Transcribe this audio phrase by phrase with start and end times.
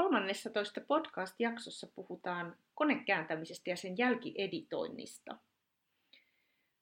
[0.00, 5.36] 13 podcast-jaksossa puhutaan konekääntämisestä ja sen jälkieditoinnista.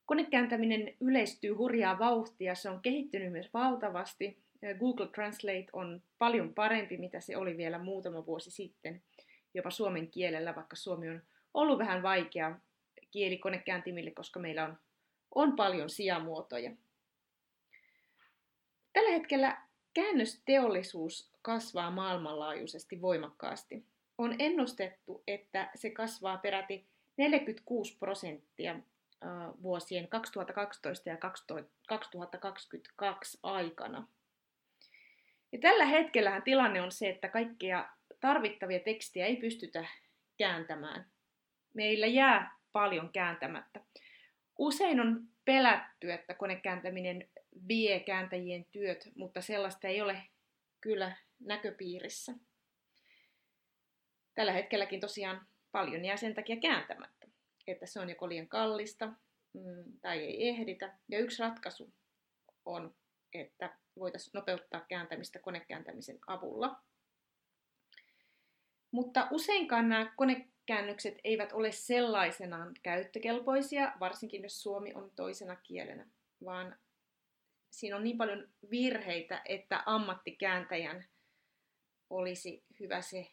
[0.05, 4.43] Konekääntäminen yleistyy hurjaa vauhtia, se on kehittynyt myös valtavasti.
[4.79, 9.02] Google Translate on paljon parempi, mitä se oli vielä muutama vuosi sitten,
[9.55, 11.23] jopa suomen kielellä, vaikka suomi on
[11.55, 12.59] ollut vähän vaikea
[13.10, 14.79] kieli konekääntimille, koska meillä on,
[15.35, 16.71] on paljon sijamuotoja.
[18.93, 19.68] Tällä hetkellä
[19.99, 23.85] käännösteollisuus kasvaa maailmanlaajuisesti voimakkaasti.
[24.18, 28.76] On ennustettu, että se kasvaa peräti 46 prosenttia
[29.63, 34.09] vuosien 2012 ja 2022 aikana.
[35.52, 37.88] Ja tällä hetkellähän tilanne on se, että kaikkia
[38.21, 39.85] tarvittavia tekstiä ei pystytä
[40.37, 41.07] kääntämään.
[41.74, 43.80] Meillä jää paljon kääntämättä.
[44.59, 47.29] Usein on pelätty, että konekääntäminen
[47.68, 50.23] vie kääntäjien työt, mutta sellaista ei ole
[50.80, 52.34] kyllä näköpiirissä.
[54.34, 57.26] Tällä hetkelläkin tosiaan paljon jää sen takia kääntämättä,
[57.66, 59.06] että se on joko liian kallista
[59.52, 60.98] mm, tai ei ehditä.
[61.09, 61.92] Ja yksi ratkaisu
[62.64, 62.95] on,
[63.32, 66.82] että voitaisiin nopeuttaa kääntämistä konekääntämisen avulla.
[68.91, 76.06] Mutta useinkaan nämä konekäännökset eivät ole sellaisenaan käyttökelpoisia, varsinkin jos suomi on toisena kielenä,
[76.44, 76.78] vaan
[77.70, 81.04] siinä on niin paljon virheitä, että ammattikääntäjän
[82.10, 83.26] olisi hyvä se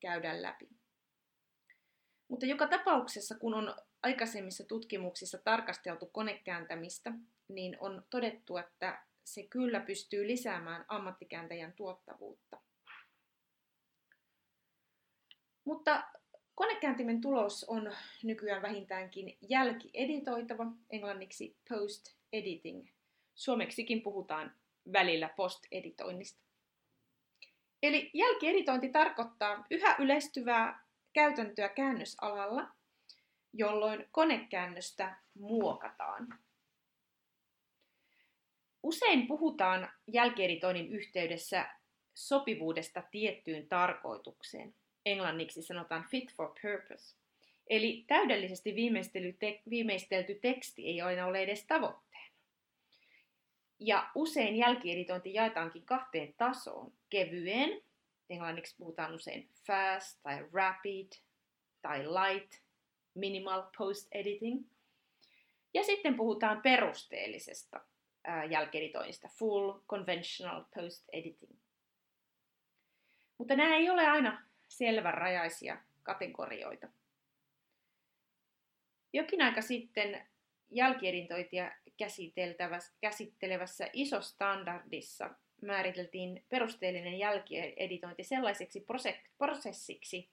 [0.00, 0.68] käydä läpi.
[2.28, 7.12] Mutta joka tapauksessa, kun on aikaisemmissa tutkimuksissa tarkasteltu konekääntämistä,
[7.48, 12.60] niin on todettu, että se kyllä pystyy lisäämään ammattikääntäjän tuottavuutta.
[15.64, 16.04] Mutta
[16.54, 22.88] konekääntimen tulos on nykyään vähintäänkin jälkieditoitava, englanniksi post-editing.
[23.40, 24.54] Suomeksikin puhutaan
[24.92, 26.40] välillä post-editoinnista.
[27.82, 32.68] Eli jälkieditointi tarkoittaa yhä yleistyvää käytäntöä käännösalalla,
[33.52, 36.38] jolloin konekäännöstä muokataan.
[38.82, 41.68] Usein puhutaan jälkieditoinnin yhteydessä
[42.14, 44.74] sopivuudesta tiettyyn tarkoitukseen.
[45.06, 47.16] Englanniksi sanotaan fit for purpose.
[47.70, 48.74] Eli täydellisesti
[49.70, 52.09] viimeistelty teksti ei aina ole edes tavoitteena.
[53.80, 56.92] Ja usein jälkieditointi jaetaankin kahteen tasoon.
[57.10, 57.82] Kevyen,
[58.30, 61.12] englanniksi puhutaan usein fast tai rapid
[61.82, 62.52] tai light,
[63.14, 64.64] minimal post-editing.
[65.74, 67.80] Ja sitten puhutaan perusteellisesta
[68.50, 71.56] jälkieditoinnista, full conventional post-editing.
[73.38, 76.88] Mutta nämä ei ole aina selvänrajaisia kategorioita.
[79.12, 80.26] Jokin aika sitten
[80.70, 81.72] jälkieditointia
[83.00, 85.30] käsittelevässä isostandardissa
[85.62, 88.86] määriteltiin perusteellinen jälkieditointi sellaiseksi
[89.38, 90.28] prosessiksi,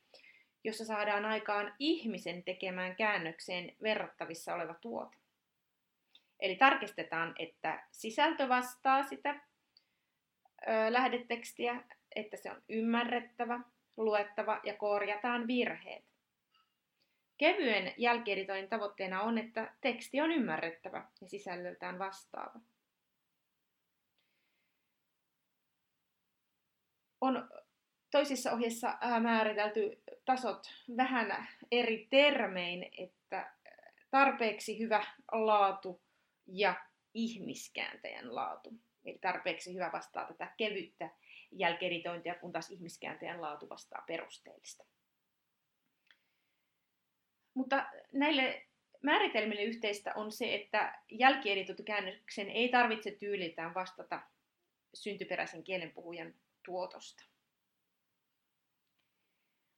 [0.63, 5.17] jossa saadaan aikaan ihmisen tekemään käännökseen verrattavissa oleva tuote.
[6.39, 9.41] Eli tarkistetaan, että sisältö vastaa sitä
[10.89, 11.83] lähdetekstiä,
[12.15, 13.59] että se on ymmärrettävä,
[13.97, 16.03] luettava ja korjataan virheet.
[17.37, 22.59] Kevyen jälkieditoinnin tavoitteena on, että teksti on ymmärrettävä ja sisällöltään vastaava.
[27.21, 27.49] On
[28.11, 30.67] toisissa ohjeissa määritelty tasot
[30.97, 33.53] vähän eri termein, että
[34.11, 36.01] tarpeeksi hyvä laatu
[36.47, 36.75] ja
[37.13, 38.73] ihmiskääntäjän laatu.
[39.05, 41.09] Eli tarpeeksi hyvä vastaa tätä kevyttä
[41.51, 44.83] jälkieditointia, kun taas ihmiskääntäjän laatu vastaa perusteellista.
[47.57, 48.65] Mutta näille
[49.01, 54.21] määritelmille yhteistä on se, että jälkieditointikäännöksen ei tarvitse tyyliltään vastata
[54.93, 56.33] syntyperäisen kielenpuhujan
[56.65, 57.23] tuotosta.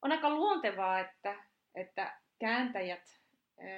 [0.02, 1.44] On aika luontevaa, että,
[1.76, 3.20] että kääntäjät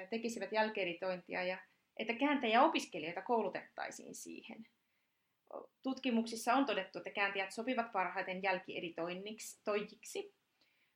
[0.09, 1.57] tekisivät jälkieditointia ja
[1.97, 4.67] että kääntäjäopiskelijoita koulutettaisiin siihen.
[5.83, 10.33] Tutkimuksissa on todettu, että kääntäjät sopivat parhaiten jälkieditoinniksi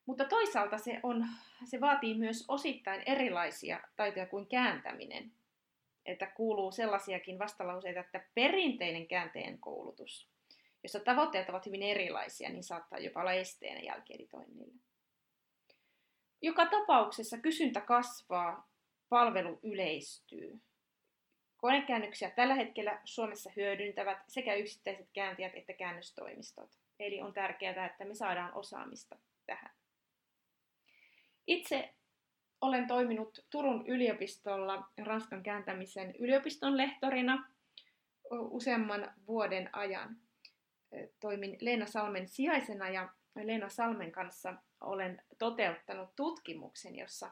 [0.05, 1.25] mutta toisaalta se, on,
[1.63, 5.31] se vaatii myös osittain erilaisia taitoja kuin kääntäminen.
[6.05, 10.29] Että kuuluu sellaisiakin vastalauseita, että perinteinen käänteen koulutus,
[10.83, 14.73] jossa tavoitteet ovat hyvin erilaisia, niin saattaa jopa olla esteenä jälkieditoinnille.
[16.41, 18.69] Joka tapauksessa kysyntä kasvaa,
[19.09, 20.59] palvelu yleistyy.
[21.57, 26.69] Konekäännöksiä tällä hetkellä Suomessa hyödyntävät sekä yksittäiset kääntäjät että käännöstoimistot.
[26.99, 29.15] Eli on tärkeää, että me saadaan osaamista
[29.45, 29.71] tähän.
[31.47, 31.93] Itse
[32.61, 37.49] olen toiminut Turun yliopistolla Ranskan kääntämisen yliopiston lehtorina
[38.31, 40.17] useamman vuoden ajan.
[41.19, 43.09] Toimin Leena Salmen sijaisena ja
[43.43, 47.31] Leena Salmen kanssa olen toteuttanut tutkimuksen, jossa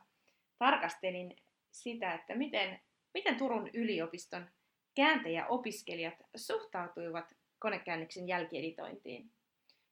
[0.58, 1.36] tarkastelin
[1.72, 2.80] sitä, että miten,
[3.14, 4.50] miten Turun yliopiston
[4.96, 9.32] kääntäjäopiskelijat suhtautuivat konekäännöksen jälkieditointiin,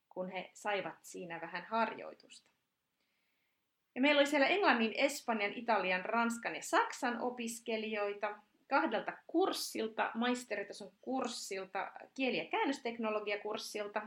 [0.08, 2.51] kun he saivat siinä vähän harjoitusta.
[3.94, 11.92] Ja meillä oli siellä Englannin, Espanjan, Italian, Ranskan ja Saksan opiskelijoita kahdelta kurssilta, maisteritason kurssilta,
[12.14, 14.02] kieli- ja käännösteknologiakurssilta,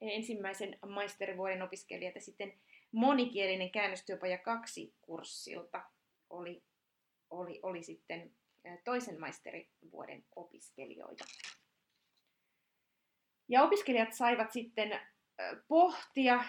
[0.00, 2.52] ensimmäisen maisterivuoden opiskelijat ja sitten
[2.92, 5.82] monikielinen käännöstyöpaja kaksi kurssilta
[6.30, 6.62] oli,
[7.30, 8.30] oli, oli sitten
[8.84, 11.24] toisen maisterivuoden opiskelijoita.
[13.48, 15.00] Ja opiskelijat saivat sitten
[15.68, 16.44] pohtia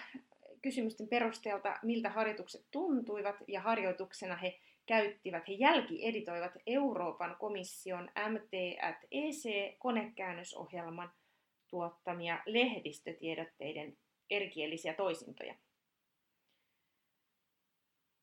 [0.62, 11.12] kysymysten perusteelta, miltä harjoitukset tuntuivat, ja harjoituksena he käyttivät, he jälkieditoivat Euroopan komission MT-EC-konekäännösohjelman
[11.70, 13.96] tuottamia lehdistötiedotteiden
[14.30, 15.54] erikielisiä toisintoja.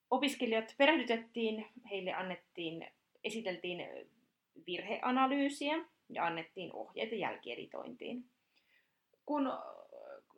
[0.10, 2.88] Opiskelijat perehdytettiin, heille annettiin,
[3.24, 3.88] esiteltiin
[4.68, 8.26] virheanalyysiä ja annettiin ohjeita jälkieditointiin.
[9.26, 9.52] Kun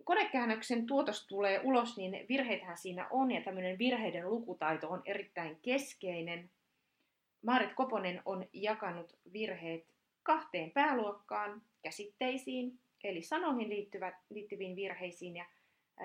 [0.07, 6.49] konekäännöksen tuotos tulee ulos, niin virheitähän siinä on ja tämmöinen virheiden lukutaito on erittäin keskeinen.
[7.45, 9.87] Maarit Koponen on jakanut virheet
[10.23, 15.45] kahteen pääluokkaan, käsitteisiin, eli sanoihin liittyvät, liittyviin virheisiin ja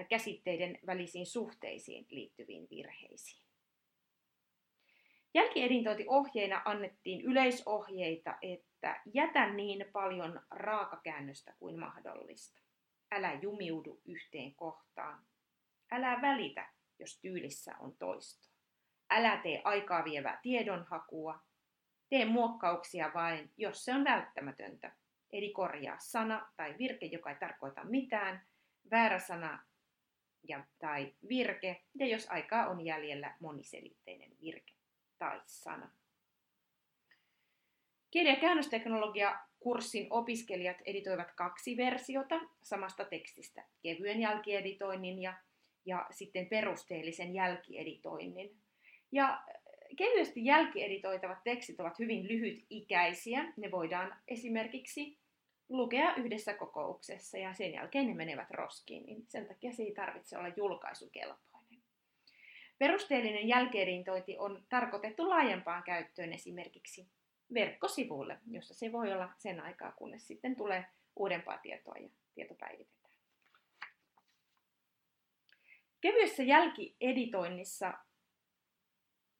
[0.08, 3.42] käsitteiden välisiin suhteisiin liittyviin virheisiin.
[5.34, 12.71] Jälkieditointiohjeina annettiin yleisohjeita, että jätä niin paljon raakakäännöstä kuin mahdollista.
[13.14, 15.24] Älä jumiudu yhteen kohtaan.
[15.90, 16.68] Älä välitä,
[16.98, 18.48] jos tyylissä on toisto.
[19.10, 21.40] Älä tee aikaa vievää tiedonhakua.
[22.08, 24.96] Tee muokkauksia vain, jos se on välttämätöntä.
[25.30, 28.46] Eli korjaa sana tai virke, joka ei tarkoita mitään,
[28.90, 29.64] väärä sana
[30.48, 34.72] ja, tai virke, ja jos aikaa on jäljellä moniselitteinen virke
[35.18, 35.90] tai sana.
[38.10, 45.34] Kieli- ja käännösteknologia kurssin opiskelijat editoivat kaksi versiota samasta tekstistä, kevyen jälkieditoinnin ja,
[45.86, 48.56] ja sitten perusteellisen jälkieditoinnin.
[49.12, 49.42] Ja
[49.96, 53.52] kevyesti jälkieditoitavat tekstit ovat hyvin lyhytikäisiä.
[53.56, 55.18] Ne voidaan esimerkiksi
[55.68, 60.38] lukea yhdessä kokouksessa ja sen jälkeen ne menevät roskiin, niin sen takia se ei tarvitse
[60.38, 61.82] olla julkaisukelpoinen.
[62.78, 67.06] Perusteellinen jälkieditointi on tarkoitettu laajempaan käyttöön esimerkiksi
[67.54, 70.84] verkkosivuille, jossa se voi olla sen aikaa, kunnes sitten tulee
[71.16, 73.14] uudempaa tietoa ja tieto päivitetään.
[76.00, 77.94] Kevyessä jälkieditoinnissa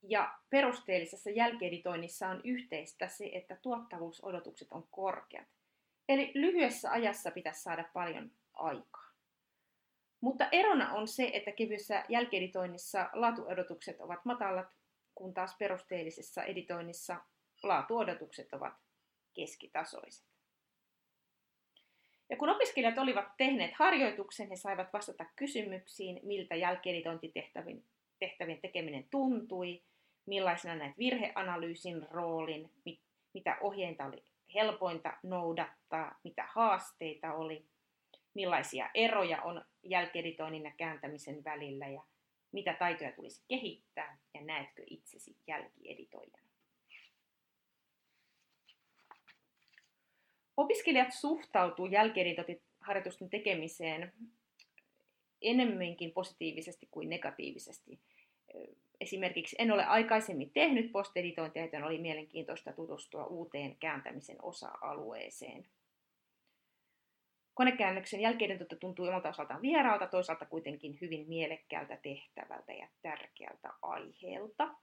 [0.03, 5.49] ja perusteellisessa jälkieditoinnissa on yhteistä se, että tuottavuusodotukset on korkeat.
[6.09, 9.13] Eli lyhyessä ajassa pitäisi saada paljon aikaa.
[10.21, 14.69] Mutta erona on se, että kevyessä jälkieditoinnissa laatuodotukset ovat matalat,
[15.15, 17.17] kun taas perusteellisessa editoinnissa
[17.63, 18.75] laatuodotukset ovat
[19.35, 20.25] keskitasoiset.
[22.31, 27.85] Ja kun opiskelijat olivat tehneet harjoituksen, he saivat vastata kysymyksiin, miltä jälkieditointitehtävien
[28.19, 29.83] tehtävien tekeminen tuntui,
[30.27, 33.01] millaisena näet virheanalyysin roolin, mit,
[33.35, 34.23] mitä ohjeinta oli
[34.55, 37.67] helpointa noudattaa, mitä haasteita oli,
[38.35, 42.03] millaisia eroja on jälkieditoinnin ja kääntämisen välillä ja
[42.53, 46.42] mitä taitoja tulisi kehittää ja näetkö itsesi jälkieditoijana.
[50.57, 54.13] Opiskelijat suhtautuu jälkieditointiharjoitusten tekemiseen
[55.43, 58.01] enemmänkin positiivisesti kuin negatiivisesti.
[59.01, 65.67] Esimerkiksi en ole aikaisemmin tehnyt posteditointia, joten oli mielenkiintoista tutustua uuteen kääntämisen osa-alueeseen.
[67.55, 74.75] Konekäännöksen jälkieditointi tuntui omalta osaltaan vieraalta, toisaalta kuitenkin hyvin mielekkäältä tehtävältä ja tärkeältä aiheelta.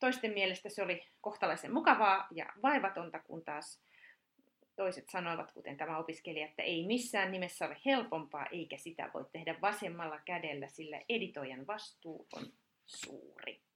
[0.00, 3.82] Toisten mielestä se oli kohtalaisen mukavaa ja vaivatonta, kun taas
[4.76, 9.58] toiset sanoivat, kuten tämä opiskelija, että ei missään nimessä ole helpompaa, eikä sitä voi tehdä
[9.60, 12.52] vasemmalla kädellä, sillä editoijan vastuu on
[12.86, 13.68] suuri.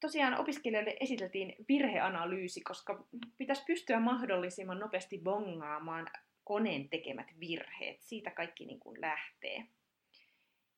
[0.00, 3.04] tosiaan opiskelijoille esiteltiin virheanalyysi, koska
[3.36, 6.06] pitäisi pystyä mahdollisimman nopeasti bongaamaan
[6.44, 8.02] koneen tekemät virheet.
[8.02, 9.66] Siitä kaikki niin kuin lähtee.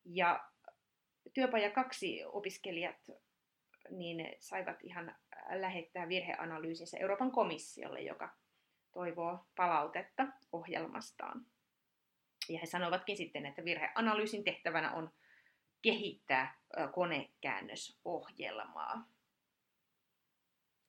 [0.04, 0.50] Ja
[1.34, 2.96] työpaja kaksi opiskelijat
[3.90, 5.16] niin saivat ihan
[5.50, 8.36] lähettää virheanalyysinsä Euroopan komissiolle, joka
[8.92, 11.46] toivoo palautetta ohjelmastaan.
[12.48, 15.12] Ja he sanoivatkin sitten, että virheanalyysin tehtävänä on
[15.82, 16.60] kehittää
[16.94, 19.08] konekäännösohjelmaa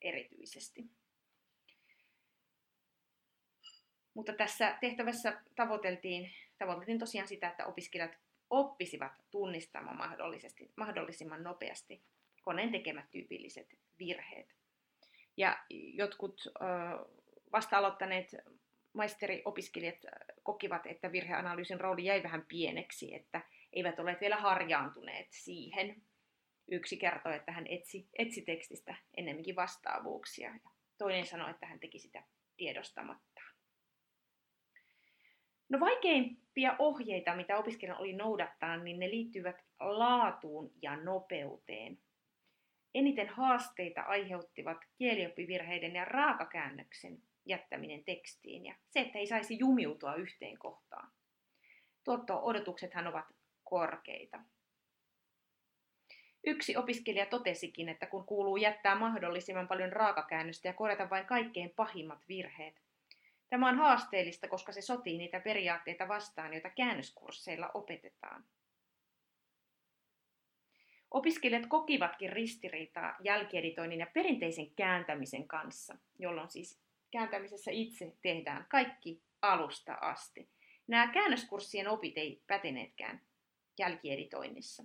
[0.01, 0.85] erityisesti.
[4.13, 8.17] Mutta tässä tehtävässä tavoiteltiin, tavoiteltiin tosiaan sitä, että opiskelijat
[8.51, 12.01] oppisivat tunnistamaan mahdollisesti, mahdollisimman nopeasti
[12.41, 14.55] koneen tekemät tyypilliset virheet.
[15.37, 15.59] Ja
[15.93, 16.41] jotkut
[17.51, 18.35] vasta aloittaneet
[18.93, 19.97] maisteriopiskelijat
[20.43, 23.41] kokivat, että virheanalyysin rooli jäi vähän pieneksi, että
[23.73, 26.01] eivät ole vielä harjaantuneet siihen.
[26.71, 31.99] Yksi kertoi, että hän etsi, etsi tekstistä ennemminkin vastaavuuksia, ja toinen sanoi, että hän teki
[31.99, 32.23] sitä
[32.57, 33.30] tiedostamatta.
[35.71, 41.97] No vaikeimpia ohjeita, mitä opiskelijan oli noudattaa, niin ne liittyvät laatuun ja nopeuteen.
[42.95, 50.57] Eniten haasteita aiheuttivat kielioppivirheiden ja raakakäännöksen jättäminen tekstiin ja se, että ei saisi jumiutua yhteen
[50.57, 51.11] kohtaan.
[52.03, 53.25] Tuotto-odotuksethan ovat
[53.63, 54.39] korkeita.
[56.43, 62.27] Yksi opiskelija totesikin, että kun kuuluu jättää mahdollisimman paljon raakakäännöstä ja korjata vain kaikkein pahimmat
[62.27, 62.81] virheet,
[63.51, 68.45] tämä on haasteellista, koska se sotii niitä periaatteita vastaan, joita käännöskursseilla opetetaan.
[71.11, 76.79] Opiskelijat kokivatkin ristiriitaa jälkieditoinnin ja perinteisen kääntämisen kanssa, jolloin siis
[77.11, 80.49] kääntämisessä itse tehdään kaikki alusta asti.
[80.87, 83.21] Nämä käännöskurssien opit ei päteneetkään
[83.79, 84.83] jälkieditoinnissa.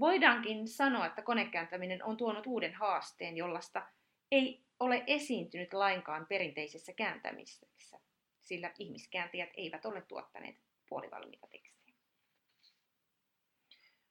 [0.00, 3.86] Voidaankin sanoa, että konekääntäminen on tuonut uuden haasteen, jollaista
[4.30, 8.00] ei ole esiintynyt lainkaan perinteisessä kääntämisessä,
[8.40, 10.56] sillä ihmiskääntäjät eivät ole tuottaneet
[10.88, 11.94] puolivalmiita tekstejä.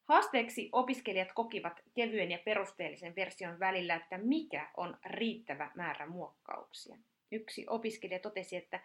[0.04, 6.98] Haasteeksi opiskelijat kokivat kevyen ja perusteellisen version välillä, että mikä on riittävä määrä muokkauksia.
[7.32, 8.80] Yksi opiskelija totesi, että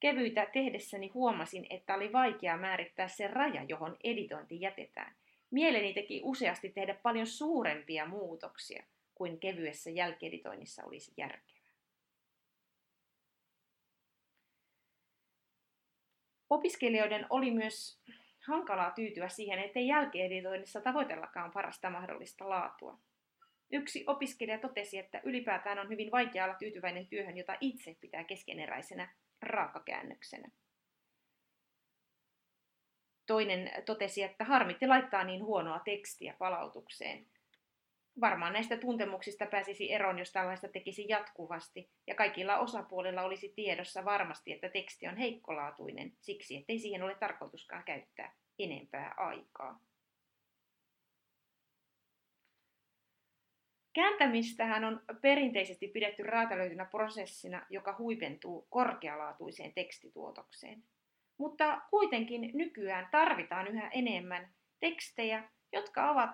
[0.00, 5.16] Kevyitä tehdessäni huomasin, että oli vaikea määrittää se raja, johon editointi jätetään.
[5.50, 8.84] Mieleni teki useasti tehdä paljon suurempia muutoksia
[9.20, 11.70] kuin kevyessä jälkieditoinnissa olisi järkevää.
[16.50, 18.02] Opiskelijoiden oli myös
[18.46, 22.98] hankalaa tyytyä siihen, ettei jälkieditoinnissa tavoitellakaan parasta mahdollista laatua.
[23.70, 29.14] Yksi opiskelija totesi, että ylipäätään on hyvin vaikea olla tyytyväinen työhön, jota itse pitää keskeneräisenä
[29.42, 30.50] raakakäännöksenä.
[33.26, 37.26] Toinen totesi, että harmitti laittaa niin huonoa tekstiä palautukseen.
[38.20, 44.52] Varmaan näistä tuntemuksista pääsisi eroon, jos tällaista tekisi jatkuvasti, ja kaikilla osapuolilla olisi tiedossa varmasti,
[44.52, 49.80] että teksti on heikkolaatuinen, siksi ettei siihen ole tarkoituskaan käyttää enempää aikaa.
[53.92, 60.82] Kääntämistähän on perinteisesti pidetty räätälöitynä prosessina, joka huipentuu korkealaatuiseen tekstituotokseen.
[61.38, 66.30] Mutta kuitenkin nykyään tarvitaan yhä enemmän tekstejä, jotka ovat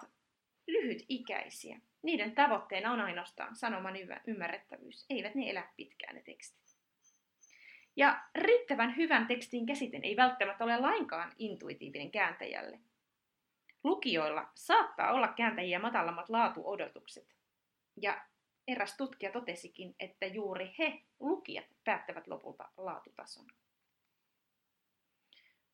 [0.66, 1.80] lyhytikäisiä.
[2.02, 3.94] Niiden tavoitteena on ainoastaan sanoman
[4.26, 5.06] ymmärrettävyys.
[5.10, 6.76] Eivät ne elä pitkään ne tekstit.
[7.96, 12.80] Ja riittävän hyvän tekstin käsite ei välttämättä ole lainkaan intuitiivinen kääntäjälle.
[13.84, 17.36] Lukijoilla saattaa olla kääntäjiä matalammat laatuodotukset,
[18.02, 18.26] ja
[18.68, 23.46] eräs tutkija totesikin, että juuri he, lukijat, päättävät lopulta laatutason.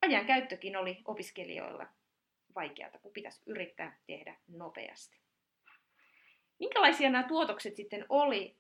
[0.03, 1.87] Ajan käyttökin oli opiskelijoilla
[2.55, 5.17] vaikeata, kun pitäisi yrittää tehdä nopeasti.
[6.59, 8.57] Minkälaisia nämä tuotokset sitten oli,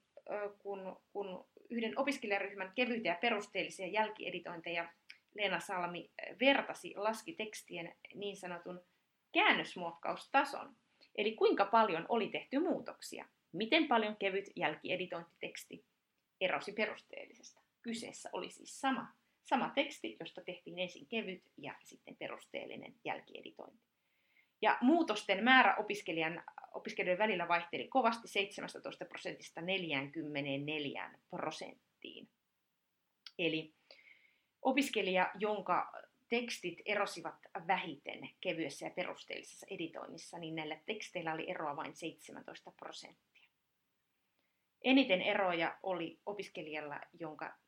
[0.58, 4.92] kun, kun yhden opiskelijaryhmän kevyitä ja perusteellisia jälkieditointeja
[5.34, 8.80] Leena Salmi vertasi laski tekstien niin sanotun
[9.32, 10.76] käännösmuokkaustason,
[11.14, 15.84] eli kuinka paljon oli tehty muutoksia miten paljon kevyt jälkieditointiteksti
[16.40, 17.60] erosi perusteellisesta.
[17.82, 19.12] Kyseessä oli siis sama,
[19.44, 23.92] sama teksti, josta tehtiin ensin kevyt ja sitten perusteellinen jälkieditointi.
[24.62, 32.28] Ja muutosten määrä opiskelijan, opiskelijoiden välillä vaihteli kovasti 17 prosentista 44 prosenttiin.
[33.38, 33.74] Eli
[34.62, 35.92] opiskelija, jonka
[36.28, 37.34] tekstit erosivat
[37.66, 43.48] vähiten kevyessä ja perusteellisessa editoinnissa, niin näillä teksteillä oli eroa vain 17 prosenttia.
[44.84, 47.58] Eniten eroja oli opiskelijalla, jonka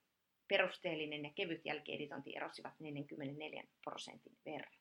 [0.49, 4.75] perusteellinen ja kevyt jälkieditointi erosivat 44 prosentin verran.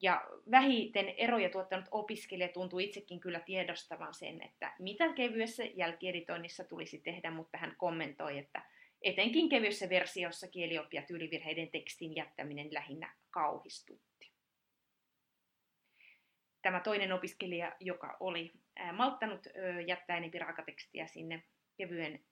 [0.00, 6.98] Ja vähiten eroja tuottanut opiskelija tuntuu itsekin kyllä tiedostavan sen, että mitä kevyessä jälkieditoinnissa tulisi
[6.98, 8.62] tehdä, mutta hän kommentoi, että
[9.02, 14.32] etenkin kevyessä versiossa kielioppia tyylivirheiden tekstin jättäminen lähinnä kauhistutti.
[16.62, 18.52] Tämä toinen opiskelija, joka oli
[18.92, 19.46] malttanut
[19.86, 21.42] jättää enempi raakatekstiä sinne
[21.76, 22.24] kevyen,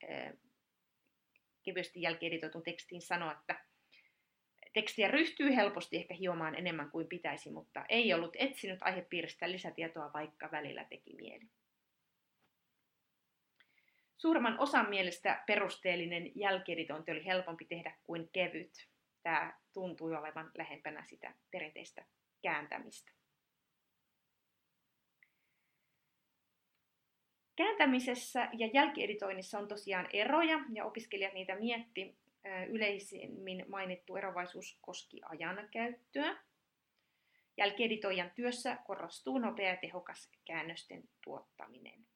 [1.66, 3.61] kevyesti jälkieditoitun tekstiin, sanoi, että
[4.76, 10.49] Tekstiä ryhtyy helposti ehkä hiomaan enemmän kuin pitäisi, mutta ei ollut etsinyt aihepiiristä lisätietoa, vaikka
[10.52, 11.44] välillä teki mieli.
[14.16, 18.88] Suurimman osan mielestä perusteellinen jälkieditointi oli helpompi tehdä kuin kevyt.
[19.23, 22.04] Tämä tuntui olevan lähempänä sitä perinteistä
[22.42, 23.12] kääntämistä.
[27.56, 32.16] Kääntämisessä ja jälkieditoinnissa on tosiaan eroja, ja opiskelijat niitä mietti,
[32.68, 36.36] yleisimmin mainittu erovaisuus koski ajankäyttöä.
[37.56, 42.06] Jälkieditoijan työssä korostuu nopea ja tehokas käännösten tuottaminen.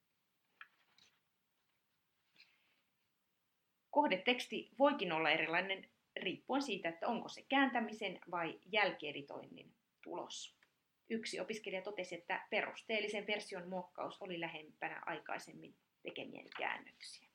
[3.90, 10.59] Kohdeteksti voikin olla erilainen riippuen siitä, että onko se kääntämisen vai jälkieditoinnin tulos.
[11.10, 17.28] Yksi opiskelija totesi, että perusteellisen version muokkaus oli lähempänä aikaisemmin tekemien käännöksiä.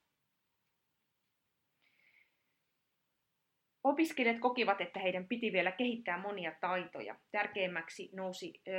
[3.84, 7.16] Opiskelijat kokivat, että heidän piti vielä kehittää monia taitoja.
[7.32, 8.72] Tärkeimmäksi nousi ö,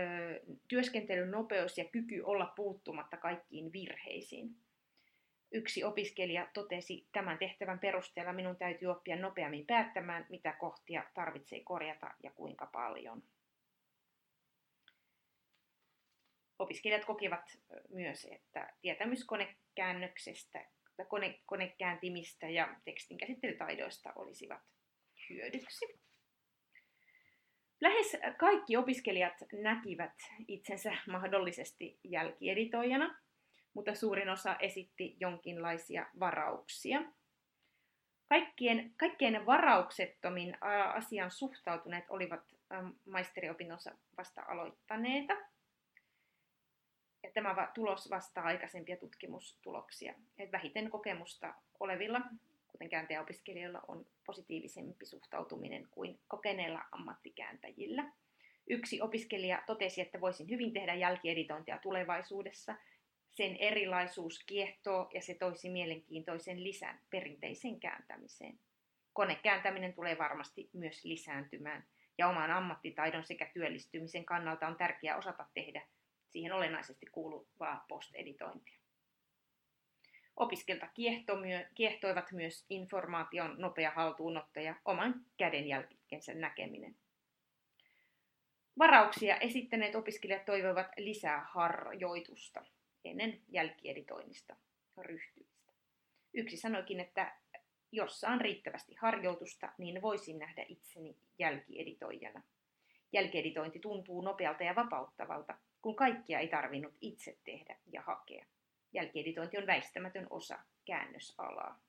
[0.68, 4.56] työskentelyn nopeus ja kyky olla puuttumatta kaikkiin virheisiin.
[5.52, 12.14] Yksi opiskelija totesi tämän tehtävän perusteella minun täytyy oppia nopeammin päättämään, mitä kohtia tarvitsee korjata
[12.22, 13.22] ja kuinka paljon.
[16.58, 17.58] Opiskelijat kokivat
[17.88, 20.66] myös, että tietämys konekäännöksestä,
[21.08, 24.62] kone, konekääntimistä ja tekstin käsittelytaidoista olisivat
[25.30, 25.86] hyödyksi.
[27.80, 30.14] Lähes kaikki opiskelijat näkivät
[30.48, 33.18] itsensä mahdollisesti jälkieditoijana,
[33.74, 37.02] mutta suurin osa esitti jonkinlaisia varauksia.
[38.28, 40.56] Kaikkien, kaikkein varauksettomin
[40.94, 42.54] asian suhtautuneet olivat
[43.04, 45.34] maisteriopinnossa vasta aloittaneita.
[47.26, 50.14] Ja tämä tulos vastaa aikaisempia tutkimustuloksia.
[50.38, 52.20] Et vähiten kokemusta olevilla
[52.68, 58.12] kuten kääntäjäopiskelijoilla, on positiivisempi suhtautuminen kuin kokeneilla ammattikääntäjillä.
[58.66, 62.74] Yksi opiskelija totesi, että voisin hyvin tehdä jälkieditointia tulevaisuudessa.
[63.32, 68.58] Sen erilaisuus kiehtoo ja se toisi mielenkiintoisen lisän perinteisen kääntämiseen.
[69.12, 71.84] Konekääntäminen tulee varmasti myös lisääntymään
[72.18, 75.82] ja oman ammattitaidon sekä työllistymisen kannalta on tärkeää osata tehdä
[76.28, 78.78] siihen olennaisesti kuuluvaa posteditointia.
[80.36, 80.88] Opiskelta
[81.74, 86.96] kiehtoivat myös informaation nopea haltuunotto ja oman kädenjälkensä näkeminen.
[88.78, 92.64] Varauksia esittäneet opiskelijat toivoivat lisää harjoitusta
[93.04, 94.56] ennen jälkieditoinnista
[94.98, 95.72] ryhtymistä.
[96.34, 97.36] Yksi sanoikin, että
[97.92, 102.42] jos saan riittävästi harjoitusta, niin voisin nähdä itseni jälkieditoijana.
[103.12, 108.46] Jälkieditointi tuntuu nopealta ja vapauttavalta, kun kaikkia ei tarvinnut itse tehdä ja hakea.
[108.92, 111.80] Jälkieditointi on väistämätön osa käännösalaa.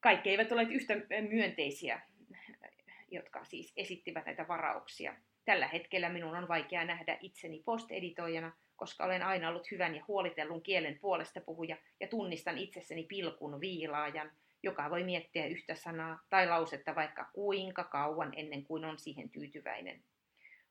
[0.00, 0.94] Kaikki eivät ole yhtä
[1.30, 2.00] myönteisiä,
[3.08, 5.14] jotka siis esittivät näitä varauksia.
[5.44, 10.62] Tällä hetkellä minun on vaikea nähdä itseni posteditoijana, koska olen aina ollut hyvän ja huolitellun
[10.62, 14.30] kielen puolesta puhuja ja tunnistan itsessäni pilkun viilaajan,
[14.62, 20.04] joka voi miettiä yhtä sanaa tai lausetta vaikka kuinka kauan ennen kuin on siihen tyytyväinen.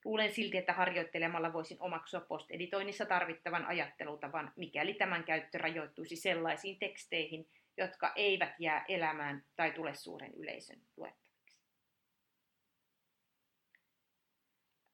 [0.05, 7.49] Luulen silti, että harjoittelemalla voisin omaksua posteditoinnissa tarvittavan ajattelutavan, mikäli tämän käyttö rajoittuisi sellaisiin teksteihin,
[7.77, 11.21] jotka eivät jää elämään tai tule suuren yleisön luettaviksi.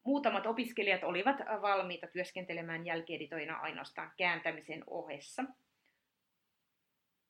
[0.05, 5.43] Muutamat opiskelijat olivat valmiita työskentelemään jälkieditoina ainoastaan kääntämisen ohessa,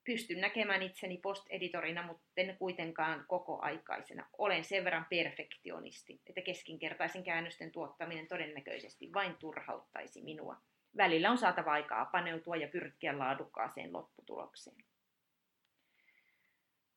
[0.07, 4.25] pystyn näkemään itseni post-editorina, mutta en kuitenkaan kokoaikaisena.
[4.37, 10.57] Olen sen verran perfektionisti, että keskinkertaisen käännösten tuottaminen todennäköisesti vain turhauttaisi minua.
[10.97, 14.77] Välillä on saatava aikaa paneutua ja pyrkiä laadukkaaseen lopputulokseen.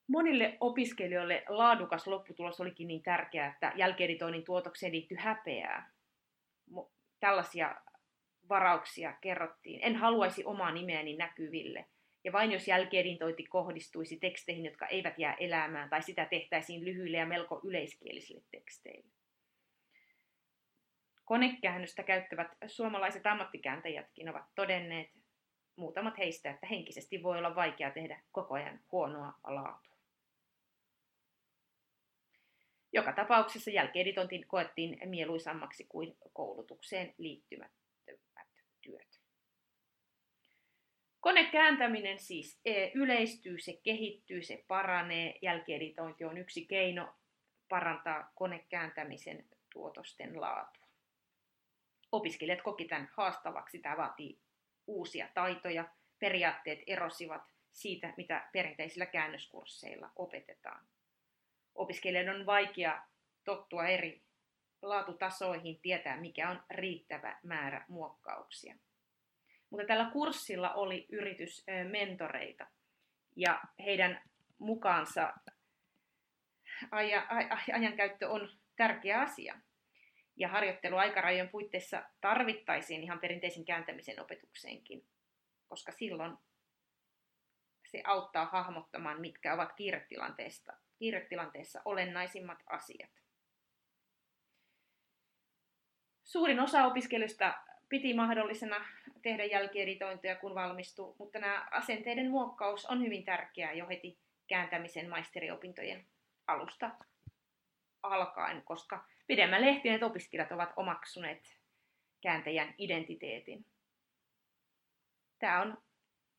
[0.06, 5.92] Monille opiskelijoille laadukas lopputulos olikin niin tärkeää, että jälkieditoinnin tuotokseen liittyi häpeää.
[7.20, 7.74] Tällaisia
[8.48, 9.80] varauksia kerrottiin.
[9.82, 11.86] En haluaisi omaa nimeäni näkyville–
[12.24, 17.26] ja vain jos jälkieditointi kohdistuisi teksteihin, jotka eivät jää elämään, tai sitä tehtäisiin lyhyille ja
[17.26, 19.10] melko yleiskielisille teksteille.
[21.24, 25.10] Konekäännöstä käyttävät suomalaiset ammattikääntäjätkin ovat todenneet,
[25.76, 29.90] muutamat heistä, että henkisesti voi olla vaikea tehdä koko ajan huonoa laatua.
[32.92, 37.72] Joka tapauksessa jälkieditointi koettiin mieluisammaksi kuin koulutukseen liittymät
[38.80, 39.20] työt.
[41.20, 45.38] Konekääntäminen siis e, yleistyy, se kehittyy, se paranee.
[45.42, 47.14] Jälkieditointi on yksi keino
[47.68, 50.86] parantaa konekääntämisen tuotosten laatua.
[52.12, 53.78] Opiskelijat koki tämän haastavaksi.
[53.78, 54.40] Tämä vaatii
[54.86, 55.84] uusia taitoja.
[56.18, 60.86] Periaatteet erosivat siitä, mitä perinteisillä käännöskursseilla opetetaan.
[61.74, 63.02] Opiskelijoiden on vaikea
[63.44, 64.22] tottua eri
[64.82, 68.74] laatutasoihin, tietää mikä on riittävä määrä muokkauksia.
[69.70, 72.66] Mutta tällä kurssilla oli yritys mentoreita
[73.36, 74.22] ja heidän
[74.58, 75.32] mukaansa
[77.72, 79.60] ajankäyttö on tärkeä asia.
[80.36, 85.06] Ja harjoittelu aikarajojen puitteissa tarvittaisiin ihan perinteisen kääntämisen opetukseenkin,
[85.68, 86.36] koska silloin
[87.86, 93.10] se auttaa hahmottamaan, mitkä ovat kiiretilanteessa, kiiretilanteessa olennaisimmat asiat.
[96.24, 97.54] Suurin osa opiskelijoista
[97.90, 98.84] piti mahdollisena
[99.22, 106.06] tehdä jälkieditointeja, kun valmistuu, mutta nämä asenteiden muokkaus on hyvin tärkeää jo heti kääntämisen maisteriopintojen
[106.46, 106.90] alusta
[108.02, 111.58] alkaen, koska pidemmälle ehtineet opiskelijat ovat omaksuneet
[112.20, 113.66] kääntäjän identiteetin.
[115.38, 115.78] Tämä on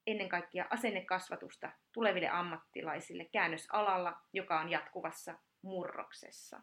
[0.08, 6.62] ennen kaikkea asennekasvatusta tuleville ammattilaisille käännösalalla, joka on jatkuvassa murroksessa.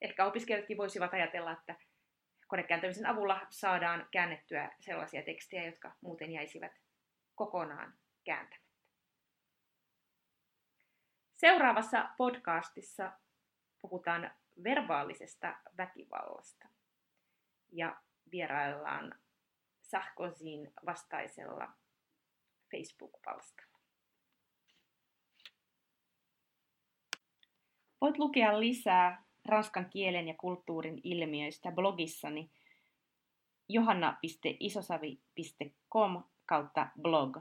[0.00, 1.74] Ehkä opiskelijatkin voisivat ajatella, että
[2.46, 6.72] konekääntämisen avulla saadaan käännettyä sellaisia tekstejä, jotka muuten jäisivät
[7.34, 8.66] kokonaan kääntämättä.
[11.36, 13.12] Seuraavassa podcastissa
[13.80, 14.30] puhutaan
[14.64, 16.68] verbaalisesta väkivallasta
[17.72, 19.14] ja vieraillaan
[19.82, 21.72] Sarkozyn vastaisella
[22.70, 23.78] Facebook-palstalla.
[28.00, 32.50] Voit lukea lisää ranskan kielen ja kulttuurin ilmiöistä blogissani
[33.68, 37.36] johanna.isosavi.com kautta blog.